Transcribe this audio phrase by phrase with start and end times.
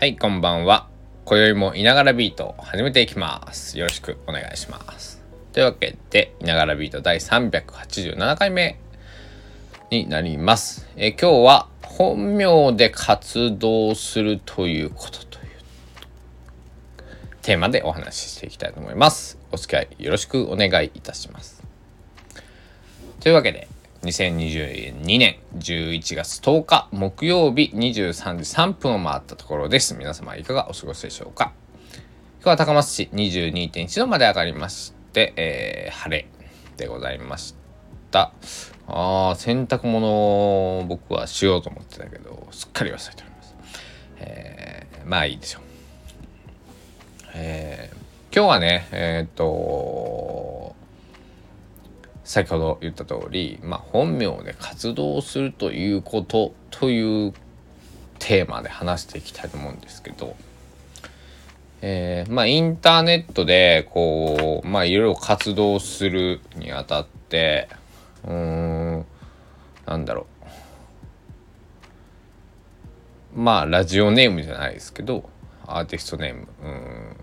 [0.00, 0.88] はい、こんばんは。
[1.26, 3.78] 今宵もいながらビートを始めていきます。
[3.78, 5.22] よろしくお願いします。
[5.52, 8.80] というわけで、いながらビート第387回目
[9.90, 10.88] になります。
[10.96, 15.48] え今日は本名で活動するということという
[17.42, 19.36] テーマでお話ししていきたいと思います。
[19.52, 21.62] お付き合いよろしくお願いいたします。
[23.20, 23.68] というわけで、
[24.02, 29.94] 2022年11月10日木曜日23時3分を回ったところです。
[29.94, 31.52] 皆様いかがお過ごしでしょうか？
[32.42, 36.26] 今日は高松市22.1度まで上がりまして、えー晴れ
[36.78, 37.54] でございまし
[38.10, 38.32] た。
[38.86, 43.54] あー洗濯物を僕はしようと思ってたけど、すっかり忘れております。
[44.20, 45.62] えーまあいいでしょう。
[47.34, 48.00] えー
[48.32, 50.59] 今日はね、えーっと、
[52.24, 57.32] 先ほど言った通り、まあ、本名で活動するということという
[58.18, 60.36] テーマで話していきたいと思うんですけど、
[61.80, 67.68] えーまあインターネットでこうまあいろいろ活動するにあたって
[68.26, 69.06] うん
[69.86, 70.26] なんだろ
[73.34, 73.40] う。
[73.40, 75.28] まあラジオネームじゃないですけど
[75.66, 76.48] アーティストネーム。
[76.62, 77.16] うん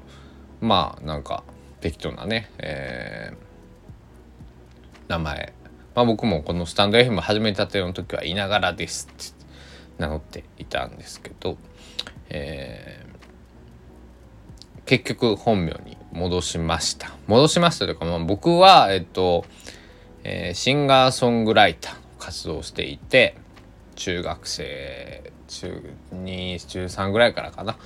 [0.68, 1.44] まあなんか
[1.80, 3.47] 適当なね、えー
[5.08, 5.53] 名前。
[5.95, 9.45] まあ僕もこのスタンド FM 始めたての時はいながらですって
[9.97, 11.58] 名乗っていたんですけど、
[12.30, 13.08] えー
[14.85, 17.11] 結局本名に戻しました。
[17.28, 19.44] 戻しましたというか、まあ、僕はえっと、
[20.23, 23.35] えーシンガーソングライターの活動をしていて
[23.95, 27.78] 中学生中2中3ぐらいからかな、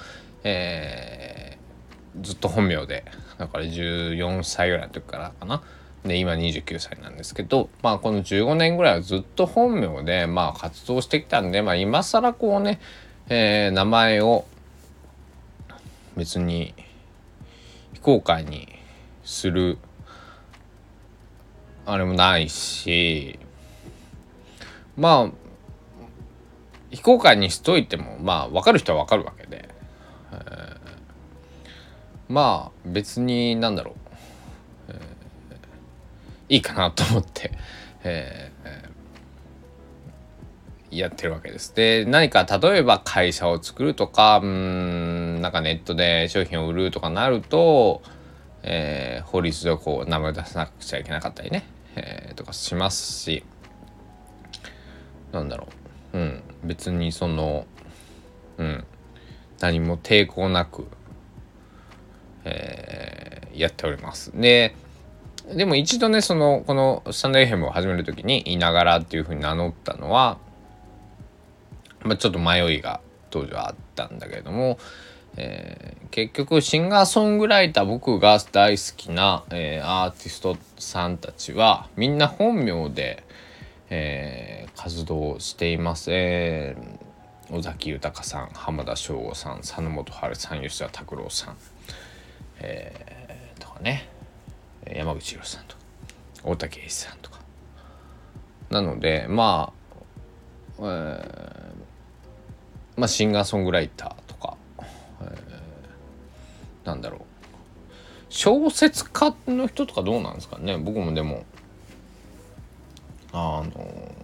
[0.44, 3.06] えーずっと本名で
[3.38, 5.64] だから14歳ぐらいの時からかな。
[6.06, 12.80] で今29歳なんですけどまあこの15年ぐらいはずっと本名でまあ活動してきたんでまあ今更こうね、
[13.30, 14.46] えー名前を
[16.18, 16.74] 別に
[17.94, 18.68] 非公開に
[19.24, 19.78] する
[21.86, 23.40] あれもないし
[24.98, 25.32] まあ
[26.90, 29.70] 非公開にしといてもまあ分かる人は分かるわけで、
[30.32, 30.82] えー
[32.32, 33.96] まあ別になんだろう、
[36.52, 37.52] いいかなと思って、
[38.04, 38.92] えー
[40.92, 41.74] やってるわけです。
[41.74, 48.02] で何か例えば会社を作るとかうんなんかネットで商品を売るとかなると、
[48.64, 51.64] えー法律上こう名前を出さなくちゃいけなかったりね、
[51.96, 53.46] えーとかしますし
[55.32, 55.70] なんだろ
[56.12, 57.66] ううん別にその
[58.58, 58.86] うん
[59.62, 60.88] 何も抵抗なく、
[62.44, 64.32] えーやっております。
[64.34, 64.76] で
[65.56, 70.38] でも一度ねそのこのスタンド FM を始める時に「いながら」っていうふうに名乗ったのは、
[72.02, 74.78] まあ、ちょっと迷いが当時はあったんだけれども、
[75.38, 83.24] えー結局シンガーソングライター僕が大好きな、えーアーティストさんたちはみんな本名で、
[83.90, 86.10] えー活動しています。
[86.12, 87.12] えー
[87.56, 91.58] 尾崎豊さん浜田省吾さん佐野元春さん吉田拓郎さん、
[92.60, 94.08] えーとかね
[94.88, 95.82] 山口博さんとか
[96.44, 97.40] 大竹栄一さんとか。
[98.70, 99.74] なのでま
[100.80, 101.72] あ、えー
[102.98, 104.58] まあシンガーソングライターとか、
[105.22, 107.22] えーなんだろう。
[108.30, 110.78] 小説家の人とかどうなんですかね。
[110.78, 111.44] 僕もでも
[113.34, 114.16] あの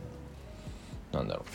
[1.11, 1.45] なんだろ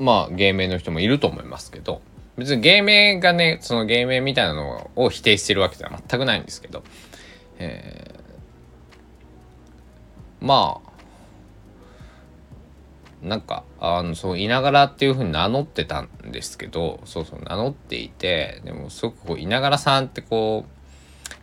[0.00, 0.02] う。
[0.02, 2.00] まあ芸名の人もいると思いますけど
[2.36, 6.84] 別に芸名がねその芸名みたいなのを否定してるわけでは全くないんですけど
[7.58, 10.42] えー。
[10.46, 10.88] まあ
[13.26, 20.66] なんかあのそういながらっていうふうに名乗ってたんですけどそうそう名乗っていてでもすごくこういながらさんってこ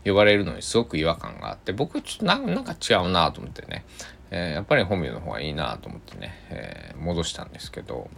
[0.05, 3.83] う呼ばれるのにすごく違和感があって僕ちょっとなんか違うなと思ってね、
[4.31, 8.09] えーやっぱり本名の方がいいなと思ってね、えー戻したんですけど。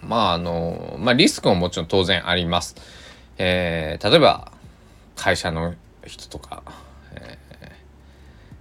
[0.00, 2.76] まああのまあリスクももちろん当然あります。
[3.38, 4.52] えー例えば
[5.16, 5.74] 会社の
[6.06, 6.62] 人とか、
[7.14, 7.38] え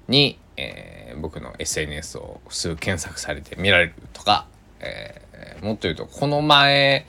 [0.07, 4.47] ーに、えー僕の SNS をすぐ検索されて見られるとか、
[4.79, 7.05] えーもっと言うとこの前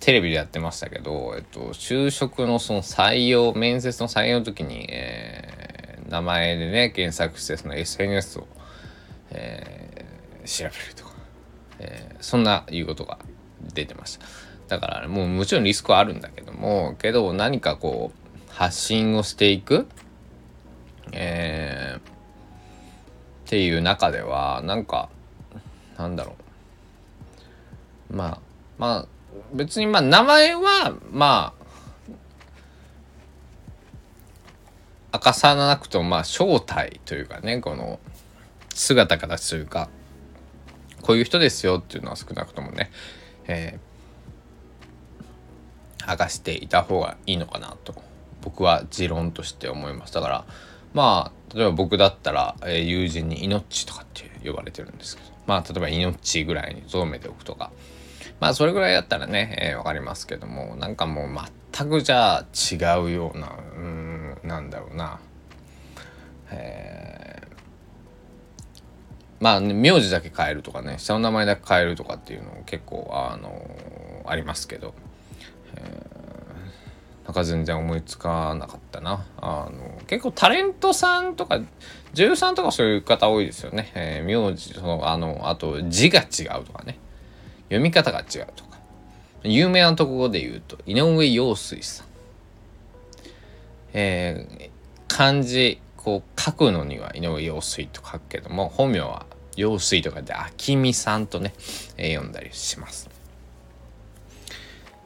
[0.00, 8.46] テレビでやってましたけど、えっと、就職のその採用面接の採用の時に、えー名前でね検索してその SNS を、
[9.30, 10.12] えー
[10.44, 11.12] 調べるとか、
[11.78, 13.18] えーそんないうことが
[13.74, 14.26] 出てました。
[14.68, 18.21] だからもうもちろんリスクはあるんだけどもけど何かこう
[18.52, 19.88] 発信をしていく？
[21.12, 22.02] えーっ
[23.46, 25.10] ていう中ではなんか
[25.98, 26.36] なんだろ
[28.10, 28.16] う。
[28.16, 28.40] まあ
[28.78, 29.06] まあ
[29.52, 31.62] 別にまあ名前はまあ
[35.14, 38.00] 明かさなくとまあ正体というかねこの
[38.74, 39.90] 姿形というか
[41.02, 42.90] こういう人ですよっていうのは少なくともね、
[43.46, 47.94] えー、明かしていた方がいいのかなと。
[48.42, 50.14] 僕は持論として思います。
[50.14, 50.44] だから
[50.92, 57.70] まあ例えば僕だったら、えー、友人に「命」とかって呼ばれてるんですけどまあ例えば「命」ぐらいに留めておくとか。
[58.40, 61.28] まあそれぐらいだったらね、えー、分かりますけどもなんかもう
[61.72, 65.20] 全くじゃあ違うようなうんなんだろうな。
[66.50, 67.52] えー
[69.42, 74.94] まあ、ね、名字だけ変えるとかね下の名前だけ変えるとかっていうの結構あのー、ありますけど、
[77.24, 79.24] なんか全然思いつかなかったな。
[79.36, 81.60] あの結構タレントさんとか
[82.12, 86.98] 女優さんとかそういう方多いですよね、えー、名字そのあのあと字が違うとかね。
[87.64, 88.72] 読み方が違うとか。
[89.44, 92.06] 有名なところで言うと井上陽水さん。
[93.94, 94.70] えー、
[95.08, 99.26] 漢字こう書くのには井上陽水と書くけども本名は
[99.56, 100.34] 陽水とかで
[100.68, 101.54] 明美さんとね、
[101.96, 103.08] えー、読んだりします。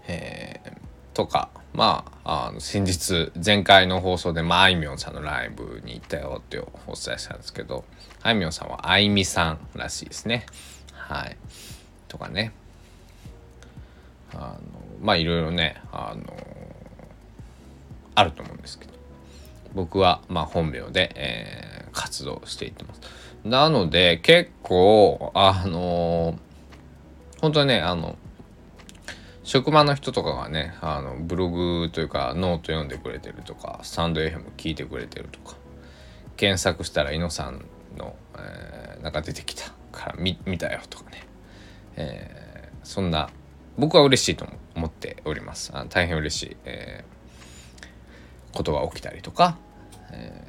[0.09, 0.71] えー、
[1.15, 6.65] とかまああの先日前回の放送で、まあ、あいみょんさんのライブに行ったよってお
[6.95, 7.85] 伝えしたんですけど
[8.23, 10.47] あいみょんさんはあいみさんらしいですね。
[10.95, 11.37] はい
[12.09, 12.53] とかね
[14.33, 14.59] あの
[15.03, 16.25] まあいろいろねあの
[18.15, 18.93] あると思うんですけど
[19.75, 23.03] 僕はまあ本名で、えー、活動していってます。
[23.45, 28.17] なので結構あのー、本当にねあの
[29.47, 35.57] 職場の人とかがねあのブログというかノート読んでくれてるとかスタンド FM 聞いてくれてるとか
[36.37, 37.65] 検索したらイノさん
[37.97, 41.23] の、えー、なんか出てきたから見見たよとかね、
[41.95, 43.31] えー、そんな
[43.79, 45.71] 僕は嬉しいと思っております。
[45.75, 49.59] あ大変嬉しい、えー、ことが起きたりとか、
[50.11, 50.43] え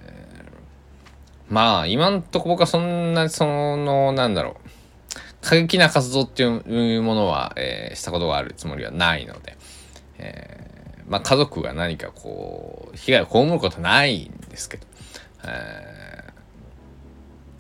[1.50, 4.67] まあ今んとこ僕はそんなそのなんだろう
[5.48, 9.58] 過激な活動っていうものは、えー、したことがあるつもりはないので、
[10.18, 14.86] えー、まあ家族が何かこう被害を被ることはないんですけど、
[15.46, 16.34] え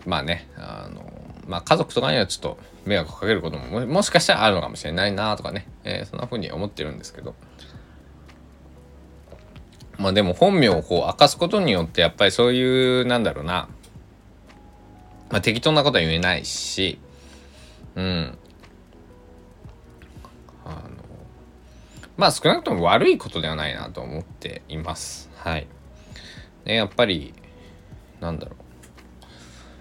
[0.06, 1.10] ー、まあねあの
[1.48, 7.36] まあ家族とかにはちょっと迷惑をかけることももしかしたらあるのかもしれないなとかね、えー、そんな風に思ってるんですけど。
[9.98, 13.68] まあでも本名をこう明かすことによってやっぱりそういうなんだろうな
[15.30, 17.00] まあ、適当なことは言えないし、
[17.98, 18.38] うん。
[20.64, 20.80] あの、
[22.16, 25.30] まあ少なくとも悪いことではないなと思っています。
[25.36, 25.68] はい。
[26.66, 27.34] ね、やっぱり、
[28.22, 28.56] なんだろ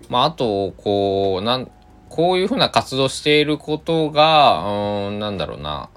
[0.09, 0.13] う。
[0.13, 1.71] まああと、こう、なん、
[2.09, 5.91] こういうふうな活動していることが、うん、なんだろうな。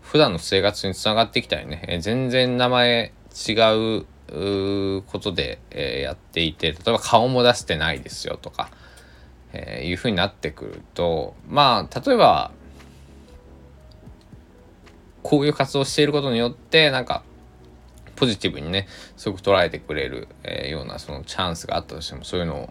[0.00, 3.12] 普段の生活につながってきたりね、え全然名前
[3.48, 3.52] 違
[3.98, 8.70] うことで、えー、やっていて例えば顔も出してないですよとか、
[9.52, 12.52] えー、いうふうになってくるとまあ例えば
[15.22, 17.22] こういう活動をしていることによってなんか
[18.16, 18.86] ポジティブにね
[19.16, 22.70] すごく捉えてくれる、えー、ようなそのチャンスがあったとしてもそういうのを、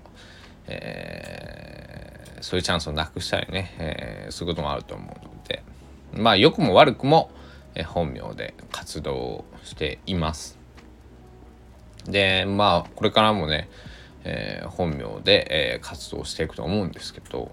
[0.67, 5.63] えー、そういうチャンスをなくしたりね、えー、そういうこともあると思うので
[6.13, 7.29] まあ良くも悪くも、
[7.75, 10.57] え本名で活動しています。
[12.05, 13.69] でまあこれからもね、
[14.23, 17.51] えー、本名で、えー、活動していくと思うんですけど、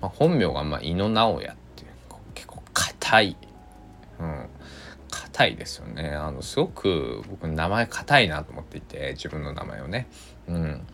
[0.00, 1.90] まあ、本名が、まあ、井野直哉っていう
[2.34, 3.36] 結構硬い、
[4.20, 4.48] うん、
[5.10, 6.08] 硬いですよね。
[6.10, 10.08] あのすごく僕名前硬いなと思っていて自分の名前をね、
[10.48, 10.86] うん、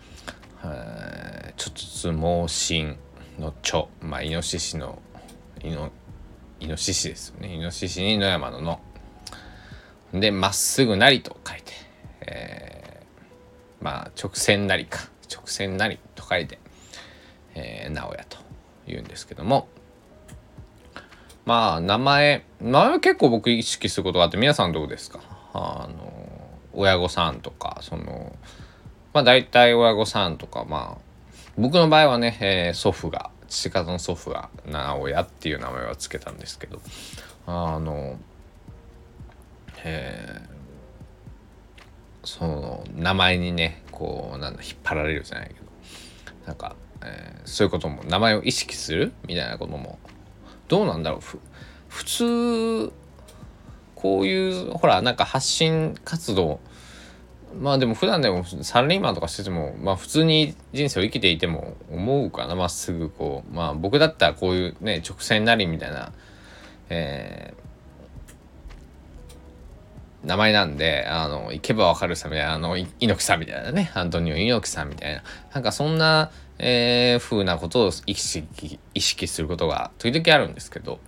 [0.64, 2.96] えー、ちょっとつ盲信
[3.38, 5.00] の「ちょ」まあイノシシの
[5.62, 5.90] イノ
[6.60, 7.54] イノシシですよね。
[7.54, 8.80] イノシシに野山の「の」
[10.12, 11.72] でまっすぐなりと書いて、
[12.22, 12.82] えー
[13.82, 15.11] まあ直線なりか。
[15.32, 16.58] 直線なりと書いて、
[17.54, 18.38] えー、直哉と
[18.86, 19.68] 言うんですけども。
[21.44, 25.18] まあ名前名前は結構僕意識することがあって皆さんどうですか？
[25.52, 28.36] あの親御さんとかその
[29.12, 31.00] まあ大体親御さんとかまあ
[31.58, 36.80] 僕の場合はね、えー、祖父が父方の祖父が直哉っていう名前を付けたんですけど
[37.48, 38.16] あの
[39.82, 40.51] えー
[42.24, 45.72] その名前にねこうなんだ引っ張られるじゃないけど。
[46.46, 49.98] なんか、えー、そういうことも名前を意識するみたいなことも。
[50.68, 51.20] どうなんだろう。
[51.88, 52.92] 普通
[53.94, 56.60] こういうほらなんか発信活動。
[57.60, 62.54] まあでも普段でもサラリーマンとかしててもまあ普通に人生を生きていても思うかな。
[62.54, 66.12] まっすぐこうまあ僕だったらこういうね直線なりみたいな、
[66.88, 67.62] えー、
[70.24, 81.00] 名前なんで、あの、行けばわかるさみたいな、あの、猪木さんみたいなね、アントニオ猪木さんみたいな、なんかそんな、えー、風なことを意識、意識することが時々あるんですけど、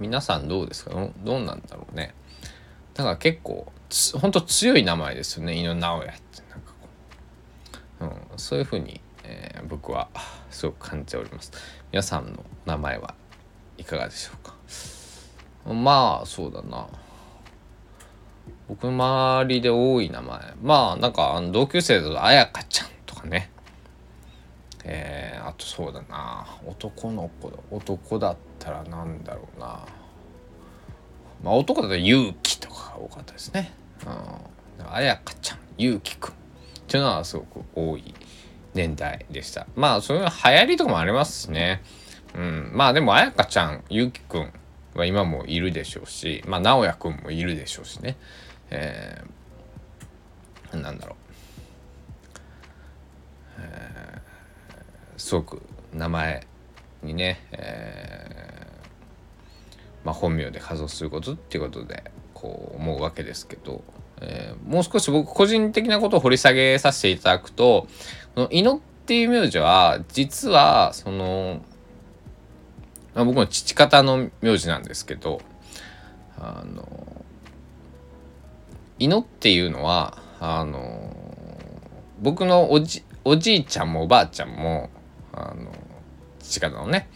[0.00, 0.90] 皆さんどうですか？
[1.22, 2.14] どうなんだろうね。
[2.94, 3.72] だから結構、
[4.20, 6.42] ほんと強い名前ですよね、猪直哉って。
[6.50, 6.88] なんかこ
[8.00, 10.08] う、うん、そういうふうに、えー、僕は
[10.50, 11.52] すごく感じております。
[11.92, 13.14] 皆さんの名前は
[13.78, 14.54] いかがでしょうか？
[15.72, 16.88] まあそうだな
[18.68, 20.40] 僕の周りで多い名前。
[20.62, 23.50] まあなんか同級生だとあやかちゃんとかね。
[24.84, 26.46] えー、あとそうだな。
[26.66, 27.58] 男の子だ。
[27.70, 29.66] 男だったらなんだろうな。
[31.42, 33.72] まあ男だと勇気とかが多かったですね。
[34.06, 34.92] うん。
[34.92, 35.58] あやかちゃん。
[35.78, 36.32] 勇気くん。
[36.32, 36.34] っ
[36.86, 38.14] ていうのはすごく多い
[38.74, 39.66] 年代でした。
[39.74, 41.82] まあそういう流行りとかもありますしね。
[42.34, 44.52] うん、まあでも彩香ちゃんゆうきくん
[44.94, 46.42] は今もいるでしょうし。
[46.46, 48.16] まあ直哉くんもいるでしょうしね。
[48.76, 51.16] えー、なんだろう、
[53.60, 55.62] えー、すごく
[55.92, 56.46] 名前
[57.04, 63.84] にね、えー、まあ、本名で数をすることっていうことでこう思うわけですけど、
[64.20, 67.86] えー、もう少し僕個人的なことを掘り下げさせていただくと
[68.34, 71.60] この「猪」っていう名字は実はその
[73.14, 75.40] まあ、僕の父方の名字なんですけど
[76.36, 77.23] あの
[79.04, 81.14] 犬っていうのはあの
[82.22, 84.88] 僕のおじおじいちゃんもおばあちゃんも
[85.30, 85.70] あの
[86.40, 87.10] 父方のね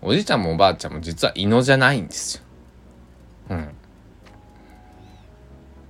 [0.00, 2.42] おじいちゃんもおばあちゃんも実は犬じゃないんですよ。
[3.50, 3.68] うん。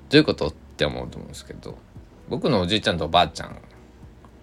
[0.09, 1.79] どういうことって思うと思うんですけど
[2.29, 3.61] 僕のおじいちゃんとおばあちゃん、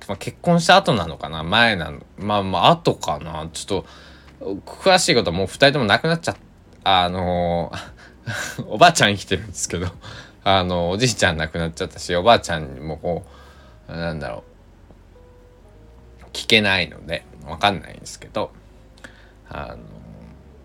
[0.08, 1.44] ま、結婚した後なのかな？
[1.44, 3.50] 前なのまあまあ後かな？
[3.52, 6.38] ちょっと詳しいことはもう2人とも亡くなっちゃっ
[6.84, 7.74] たあの
[8.68, 9.88] おばあちゃん生きてるんですけど
[10.44, 13.24] あのおじいちゃん亡くなっちゃったしおばあちゃんにもこ
[13.88, 14.44] うなんだろ
[16.22, 18.52] う聞けないので分かんないんですけど
[19.50, 19.78] あの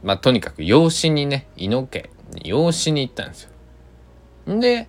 [0.03, 2.11] まあとにかく養子にね猪家
[2.45, 3.51] 養子に行ったんですよ。
[4.61, 4.87] で、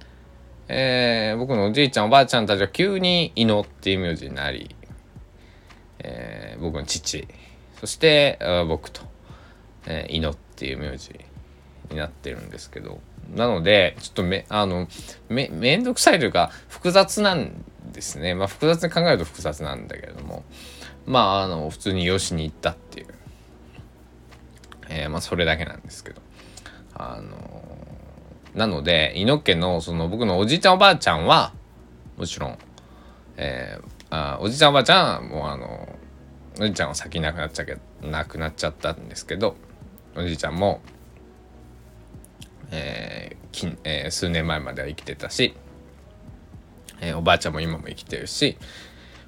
[0.68, 4.76] えー、僕のおじいちゃんおばあちゃんたちは急に猪っていう名字になり、
[6.00, 7.28] えー、僕の父
[7.80, 9.02] そして僕と、
[9.86, 11.18] えー、イノっていう名字
[11.90, 13.00] になってるんですけど
[13.36, 14.88] なのでちょっとめあの
[15.30, 18.36] めめんどくさいというか複雑なんですね。
[18.36, 20.44] まあ複雑に考えると複雑なんだけれども。
[21.06, 23.08] まああの普通に養子に行ったっていう、
[24.90, 26.22] えー、まあそれだけなんですけど。
[27.00, 27.62] あの
[28.54, 31.54] なので猪木家のその僕のおじいちゃんおばあちゃんは
[32.18, 32.58] もちろん、
[33.38, 35.98] えー、あおじいちゃんおばあちゃんはもうあの
[36.60, 39.56] おじいちゃんは先亡くなっちゃけ亡くなっちゃったんですけど
[40.18, 40.82] おじいちゃんも、
[42.72, 45.56] えーえー、数年前までは生きてたし、
[47.02, 48.58] えー、おばあちゃんも今も生きてるし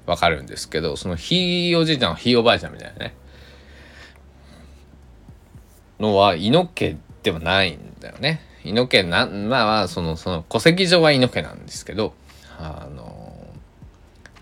[0.06, 3.14] わかるんですけどそのひいおじいちゃんひいおばあちゃんみたいなね。
[6.00, 8.40] のは猪家ではないんだよね。
[8.64, 12.14] 猪家なまあまあそのその戸籍上は猪家なんですけど
[12.58, 13.46] あの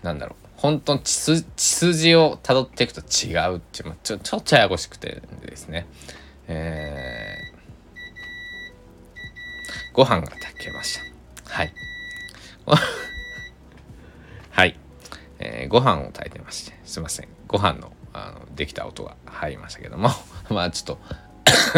[0.01, 0.47] なんだろう。
[0.57, 5.87] 本当に血筋をたどっていくと違うっていうちょちょっとややこしくてですね。
[6.47, 7.50] えー、
[9.93, 10.99] ご飯が炊けまし
[11.45, 11.53] た。
[11.53, 11.73] はい。
[14.51, 14.79] はい、
[15.39, 17.27] えー、ご飯を炊いてましてすいません。
[17.47, 20.09] ご飯のあのできた音が入りましたけども。
[20.49, 20.97] まあちょっ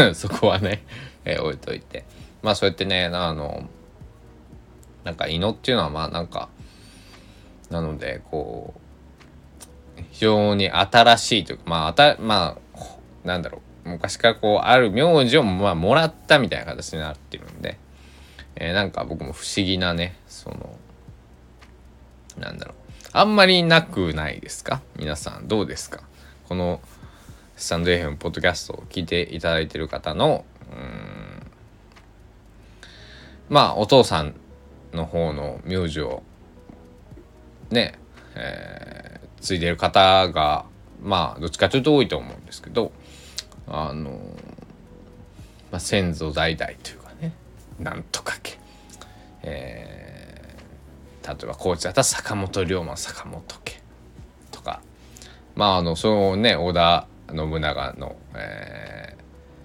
[0.05, 0.83] と そこはね、
[1.25, 2.05] えー、置いといて。
[2.41, 3.67] まあそうやってねあの
[5.03, 6.49] なんか祈っていうのはまあなんか
[7.69, 8.73] なのでこ
[9.97, 13.61] う非常に新しいというかまああたまあなんだろう。
[13.85, 17.77] 昔からこうある名字をまあもらったみたいな形になってるんで、
[18.55, 20.77] えー、なんか僕も不思議なねその
[22.37, 22.75] なんだろう。
[23.11, 24.81] あんまりなくないですか？
[24.95, 26.01] 皆さんどうですか？
[26.49, 26.81] この
[27.55, 30.45] スタンド FM ポッドキャストを聞いていただいてる方の
[33.49, 34.33] まあお父さん
[34.93, 36.23] の方の名字を
[37.69, 37.99] ね、
[38.35, 40.65] えー、継いでる方が
[41.01, 42.91] まあどっちかというと多いと思うんですけど
[43.67, 44.11] あの、
[45.71, 47.02] まあ、先祖代々というか
[47.79, 48.59] なんとか家、
[49.43, 53.81] えー、例えば高知だったら坂本龍馬坂本家。
[54.51, 54.81] とか。
[55.55, 59.15] まああのそのね織田信長の、え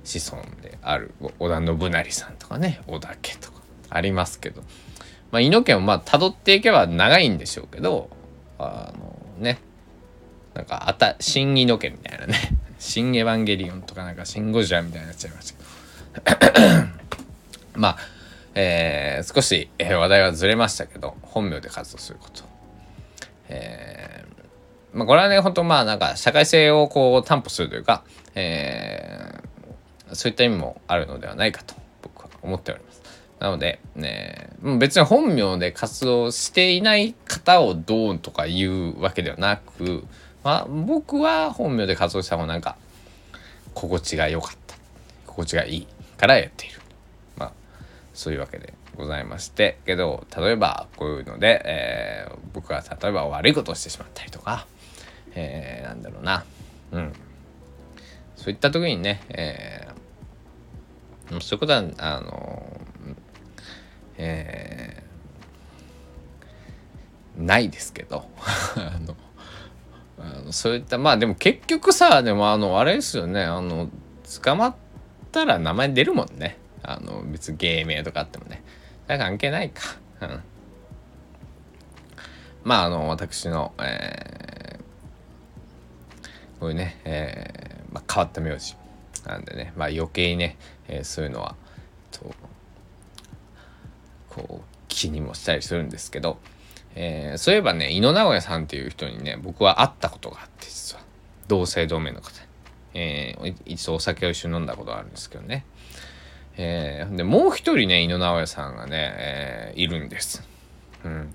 [0.05, 3.59] ー、子孫である織田信成さんとかね織田家とか。
[3.91, 4.63] ありますけど。
[5.31, 8.09] まあ、猪木もまあ辿っていけば長いんでしょうけど
[8.59, 9.59] あのね
[10.55, 12.35] なんかあた新猪木みたいなね。
[12.81, 15.55] 新エヴァンゲリオンとかなんか新ゴジラみたいになっちゃいまし
[16.23, 16.98] たけど。
[17.79, 17.99] まあ、
[18.55, 22.43] えー、少し、え話題はずれましたけど、本名で活動すること。
[23.49, 28.03] えー、まあ、これはね、本当まあ、なんか、社会性をこう、担保するというか、
[28.35, 33.01] えー、そういった意味もあるのではないかと、僕は思っております。
[33.39, 40.05] なので、ね、別に本名で活動していない方をどうとか言うわけではなく、
[40.43, 42.77] まあ、僕は本名で活動した方がなんか、
[43.75, 44.75] 心地が良かった。
[45.27, 46.78] 心地がいいからやっている。
[48.19, 54.67] そういうわけでございまして、けど、例えばこういうので、えー、僕が例えば悪いことをしてしまったりとか、
[55.37, 56.45] えー、なんだろうな、
[56.91, 57.13] うん。
[58.35, 62.81] そういった時にね、えー、そういうことは、あの、
[64.17, 68.29] えー、ないですけど、
[68.75, 69.17] あの、
[70.19, 73.89] あのそういったまあでも結局さでもあのあれですよねあの
[74.43, 74.75] 捕まっ
[75.31, 76.59] たら名前出るもんね
[76.91, 78.63] あの別に芸名とかあってもね。
[79.07, 79.83] 関係ないか。
[80.23, 80.43] うん。
[82.65, 88.75] まああの私の、えー、こういうね、えーまあ、変わった名字。
[89.27, 90.57] なんでねまあ余計にね、
[90.89, 91.57] えー、そういうのは
[92.11, 92.35] と
[94.31, 96.39] こう気にもしたりするんですけど。
[97.01, 101.03] えー、そういえばね井野直哉さんっていう人にね僕は会ったことがあって実は。
[101.47, 102.49] 同姓同名の方。
[102.95, 105.65] えー、一度お酒を一緒に飲んだことがあるんですけどね、
[106.59, 110.43] えー、でもう一人ね井野直哉さんがね、えー、いるんです、
[111.05, 111.31] うん、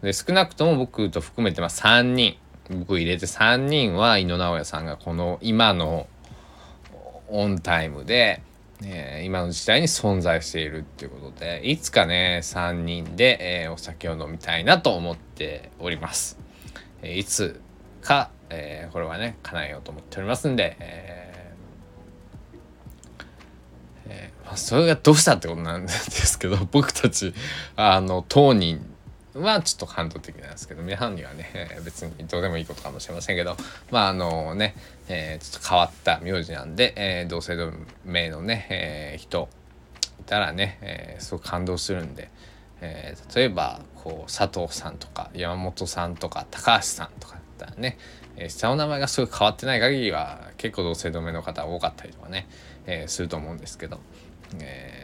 [0.00, 2.36] で少なくとも僕と含めてまあ3人。
[2.70, 6.06] 僕入れて3人は井野直哉さんがこの今の
[7.28, 8.40] オンタイムで
[8.84, 16.38] え今の時代に存在しているっていうことでいつかね3人で、えー、お酒を飲みたいなと思っております、
[17.02, 17.60] えー、いつ
[18.00, 21.31] か、え、これはね叶えようと思っておりますんで、え
[24.06, 27.34] えまあ、それがどうしたってことなんですけど 僕たち
[27.76, 28.84] あの当人
[29.34, 33.56] はちょっと感動的なんですけど皆さんにはね、別にどうでもいいことかもしれませんけど
[33.90, 34.74] まああのね、
[35.08, 37.72] えー、ちょっと変わった名字なんで、えー、同姓同
[38.04, 39.48] 名のね、えー、人
[40.20, 42.30] いたらね、え、すごく感動するんで、
[42.80, 47.98] え、例えばこう佐藤さんとか山本さんとか高橋さんとかだったらね、
[48.36, 52.46] え、下の名前がすごい変わってない限りは結構同姓同名の方多かったりとかね、
[52.86, 54.00] えー、すると思うんですけど、
[54.60, 55.02] えー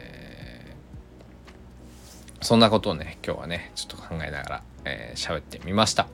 [2.41, 6.07] そんなことをね、今日はね、ちょっと考えながら、えー、喋ってみました。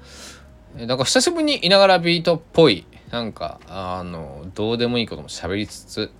[0.88, 6.12] だか久しぶりにいながらビートっぽい、なんか、あの、どうでもいいことも喋りつつ、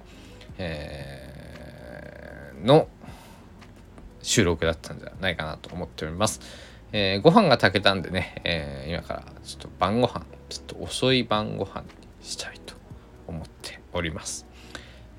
[0.58, 2.88] えー、の
[4.22, 6.40] 収録だったんじゃないかなと思っております。
[6.92, 11.88] えー、ご飯が炊けたんでね、えー、今からちょっと晩ご飯、ちょっと遅い晩ご飯に
[12.22, 12.76] したいと
[13.28, 14.46] 思っております。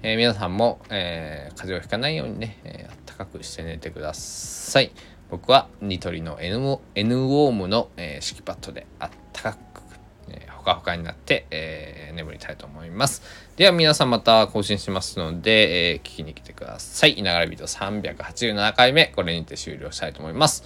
[0.02, 4.92] えー、皆さんも、えー、風邪をひかないようにね、えー、かくして寝てください。
[5.30, 9.82] 僕はニトリの N, N ウォームの、えー、敷きパッドであったかく、
[10.28, 13.22] えー、ほかほかになって、えー、眠りたいと思います。
[13.56, 17.14] では皆さんまた更新しますので、えー、聞きに来てください。
[17.14, 20.62] いながらビデオ387回目、これにて終了したいと思います。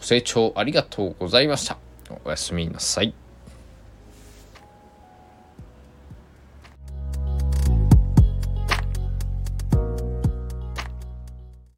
[0.00, 1.76] ご清聴ありがとうございました。
[2.24, 3.19] おやすみなさい。